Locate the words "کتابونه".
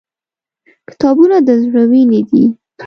0.89-1.37